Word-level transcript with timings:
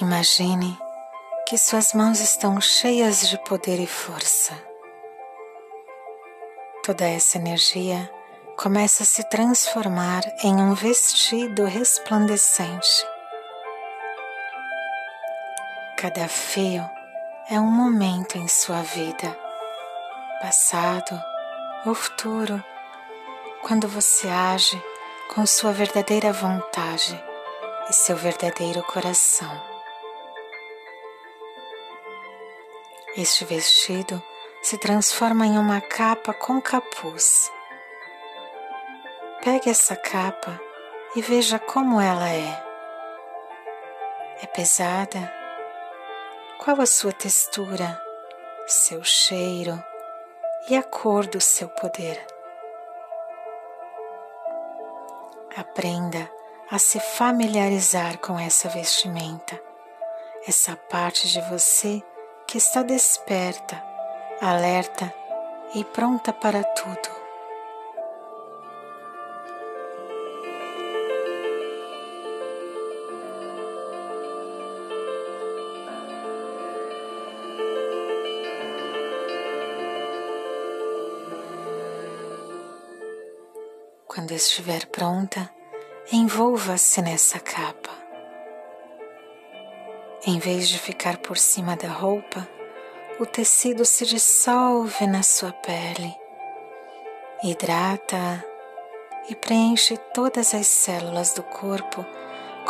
Imagine 0.00 0.78
que 1.44 1.58
suas 1.58 1.92
mãos 1.92 2.20
estão 2.20 2.60
cheias 2.60 3.28
de 3.28 3.36
poder 3.38 3.80
e 3.80 3.86
força. 3.86 4.52
Toda 6.84 7.04
essa 7.04 7.36
energia 7.36 8.08
começa 8.56 9.02
a 9.02 9.06
se 9.06 9.28
transformar 9.28 10.22
em 10.44 10.54
um 10.54 10.72
vestido 10.72 11.64
resplandecente. 11.64 13.04
Cada 15.96 16.28
fio 16.28 16.88
é 17.50 17.58
um 17.58 17.70
momento 17.70 18.38
em 18.38 18.46
sua 18.46 18.82
vida, 18.82 19.36
passado 20.40 21.20
ou 21.84 21.92
futuro, 21.92 22.62
quando 23.62 23.88
você 23.88 24.28
age 24.28 24.80
com 25.34 25.44
sua 25.44 25.72
verdadeira 25.72 26.32
vontade 26.32 27.20
e 27.90 27.92
seu 27.92 28.16
verdadeiro 28.16 28.80
coração. 28.84 29.77
Este 33.20 33.44
vestido 33.44 34.22
se 34.62 34.78
transforma 34.78 35.44
em 35.44 35.58
uma 35.58 35.80
capa 35.80 36.32
com 36.32 36.62
capuz. 36.62 37.50
Pegue 39.42 39.68
essa 39.68 39.96
capa 39.96 40.60
e 41.16 41.20
veja 41.20 41.58
como 41.58 42.00
ela 42.00 42.28
é. 42.28 42.64
É 44.40 44.46
pesada? 44.46 45.34
Qual 46.58 46.80
a 46.80 46.86
sua 46.86 47.12
textura, 47.12 48.00
seu 48.68 49.02
cheiro 49.02 49.82
e 50.68 50.76
a 50.76 50.82
cor 50.84 51.26
do 51.26 51.40
seu 51.40 51.68
poder? 51.70 52.24
Aprenda 55.56 56.30
a 56.70 56.78
se 56.78 57.00
familiarizar 57.00 58.18
com 58.18 58.38
essa 58.38 58.68
vestimenta, 58.68 59.60
essa 60.46 60.76
parte 60.76 61.26
de 61.26 61.40
você 61.50 62.00
que 62.48 62.56
está 62.56 62.82
desperta, 62.82 63.84
alerta 64.40 65.12
e 65.74 65.84
pronta 65.84 66.32
para 66.32 66.64
tudo. 66.64 67.10
Quando 84.06 84.32
estiver 84.32 84.86
pronta, 84.86 85.50
envolva-se 86.10 87.02
nessa 87.02 87.38
capa. 87.38 87.97
Em 90.30 90.38
vez 90.38 90.68
de 90.68 90.78
ficar 90.78 91.16
por 91.16 91.38
cima 91.38 91.74
da 91.74 91.88
roupa, 91.88 92.46
o 93.18 93.24
tecido 93.24 93.82
se 93.86 94.04
dissolve 94.04 95.06
na 95.06 95.22
sua 95.22 95.52
pele, 95.52 96.14
hidrata 97.42 98.44
e 99.30 99.34
preenche 99.34 99.96
todas 100.12 100.52
as 100.52 100.66
células 100.66 101.32
do 101.32 101.42
corpo 101.42 102.04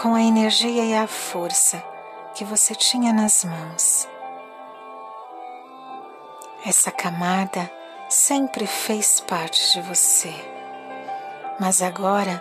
com 0.00 0.14
a 0.14 0.22
energia 0.22 0.84
e 0.84 0.94
a 0.94 1.08
força 1.08 1.82
que 2.32 2.44
você 2.44 2.76
tinha 2.76 3.12
nas 3.12 3.44
mãos. 3.44 4.08
Essa 6.64 6.92
camada 6.92 7.68
sempre 8.08 8.68
fez 8.68 9.18
parte 9.18 9.72
de 9.72 9.80
você, 9.82 10.32
mas 11.58 11.82
agora 11.82 12.40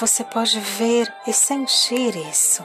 você 0.00 0.24
pode 0.24 0.58
ver 0.58 1.14
e 1.26 1.34
sentir 1.34 2.16
isso. 2.16 2.64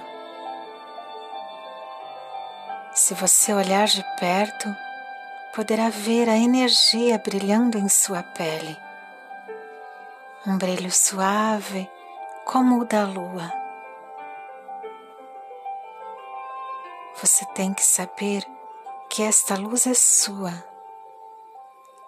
Se 3.09 3.15
você 3.15 3.51
olhar 3.51 3.87
de 3.87 4.03
perto, 4.19 4.67
poderá 5.55 5.89
ver 5.89 6.29
a 6.29 6.37
energia 6.37 7.17
brilhando 7.17 7.75
em 7.75 7.89
sua 7.89 8.21
pele. 8.21 8.77
Um 10.45 10.55
brilho 10.59 10.91
suave 10.91 11.89
como 12.45 12.79
o 12.79 12.85
da 12.85 13.07
lua. 13.07 13.51
Você 17.19 17.47
tem 17.55 17.73
que 17.73 17.83
saber 17.83 18.45
que 19.09 19.23
esta 19.23 19.55
luz 19.55 19.87
é 19.87 19.95
sua, 19.95 20.53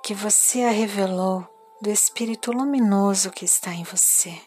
que 0.03 0.13
você 0.13 0.65
a 0.65 0.69
revelou 0.69 1.43
do 1.81 1.89
Espírito 1.89 2.51
luminoso 2.51 3.31
que 3.31 3.43
está 3.43 3.73
em 3.73 3.83
você. 3.83 4.39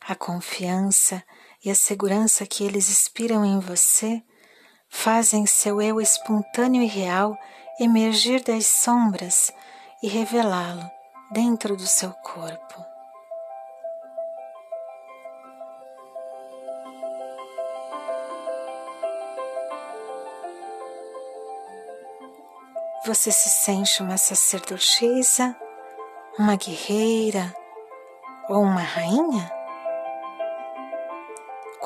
A 0.00 0.14
confiança 0.14 1.22
e 1.62 1.70
a 1.70 1.74
segurança 1.74 2.46
que 2.46 2.64
eles 2.64 2.88
inspiram 2.88 3.44
em 3.44 3.60
você 3.60 4.24
fazem 4.90 5.46
seu 5.46 5.80
eu 5.80 6.00
espontâneo 6.00 6.82
e 6.82 6.86
real 6.86 7.38
emergir 7.78 8.42
das 8.42 8.66
sombras 8.66 9.52
e 10.02 10.08
revelá-lo 10.08 10.90
dentro 11.30 11.76
do 11.76 11.86
seu 11.86 12.12
corpo. 12.12 12.84
Você 23.06 23.32
se 23.32 23.48
sente 23.48 24.02
uma 24.02 24.18
sacerdotisa, 24.18 25.56
uma 26.38 26.56
guerreira 26.56 27.54
ou 28.48 28.62
uma 28.62 28.82
rainha? 28.82 29.59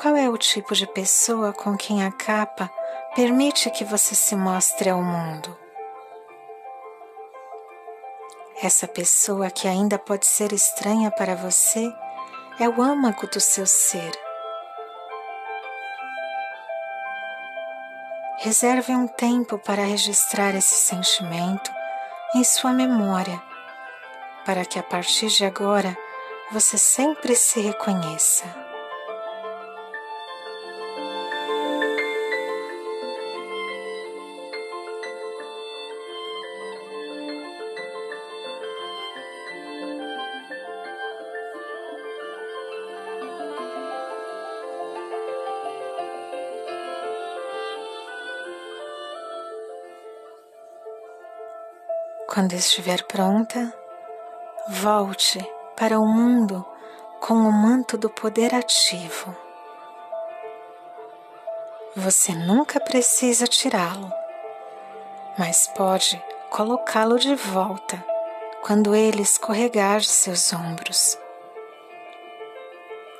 Qual 0.05 0.15
é 0.15 0.29
o 0.29 0.37
tipo 0.37 0.75
de 0.75 0.85
pessoa 0.85 1.51
com 1.51 1.75
quem 1.75 2.05
a 2.05 2.11
capa 2.11 2.69
permite 3.15 3.71
que 3.71 3.83
você 3.83 4.13
se 4.13 4.35
mostre 4.35 4.87
ao 4.87 5.01
mundo? 5.01 5.57
Essa 8.61 8.87
pessoa 8.87 9.49
que 9.49 9.67
ainda 9.67 9.97
pode 9.97 10.27
ser 10.27 10.53
estranha 10.53 11.09
para 11.09 11.33
você 11.33 11.91
é 12.59 12.69
o 12.69 12.83
âmago 12.83 13.25
do 13.25 13.39
seu 13.39 13.65
ser. 13.65 14.11
Reserve 18.37 18.93
um 18.93 19.07
tempo 19.07 19.57
para 19.57 19.81
registrar 19.81 20.53
esse 20.53 20.75
sentimento 20.75 21.71
em 22.35 22.43
sua 22.43 22.71
memória, 22.71 23.41
para 24.45 24.65
que 24.65 24.77
a 24.77 24.83
partir 24.83 25.29
de 25.29 25.43
agora 25.43 25.97
você 26.51 26.77
sempre 26.77 27.35
se 27.35 27.59
reconheça. 27.59 28.64
Quando 52.35 52.51
estiver 52.51 53.01
pronta, 53.03 53.73
volte 54.67 55.39
para 55.77 55.97
o 55.97 56.05
mundo 56.05 56.65
com 57.21 57.33
o 57.33 57.49
manto 57.49 57.97
do 57.97 58.09
poder 58.09 58.53
ativo. 58.53 59.33
Você 61.95 62.33
nunca 62.33 62.77
precisa 62.77 63.47
tirá-lo, 63.47 64.11
mas 65.39 65.67
pode 65.77 66.21
colocá-lo 66.49 67.17
de 67.17 67.33
volta 67.35 68.03
quando 68.61 68.93
ele 68.93 69.21
escorregar 69.21 70.03
seus 70.03 70.51
ombros. 70.51 71.17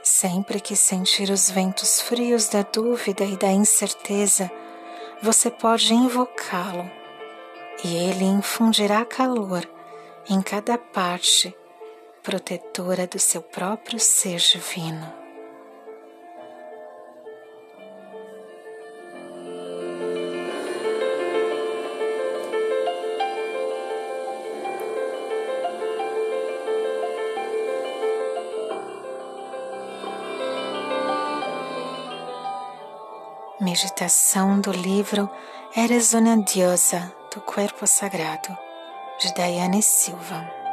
Sempre 0.04 0.60
que 0.60 0.76
sentir 0.76 1.30
os 1.30 1.50
ventos 1.50 2.02
frios 2.02 2.50
da 2.50 2.64
dúvida 2.64 3.24
e 3.24 3.38
da 3.38 3.50
incerteza, 3.50 4.52
você 5.22 5.50
pode 5.50 5.94
invocá-lo 5.94 7.05
e 7.84 7.96
ele 7.96 8.26
infundirá 8.26 9.04
calor 9.06 9.68
em 10.30 10.42
cada 10.42 10.78
parte 10.78 11.56
protetora 12.24 13.06
do 13.06 13.20
seu 13.20 13.42
próprio 13.42 14.00
ser 14.00 14.38
divino. 14.38 15.26
Meditação 33.60 34.60
do 34.60 34.72
livro 34.72 35.30
Eres 35.76 36.14
una 36.14 36.38
diosa 36.38 37.14
do 37.36 37.42
Corpo 37.42 37.86
Sagrado, 37.86 38.58
de 39.20 39.34
Daiane 39.34 39.84
Silva. 39.84 40.65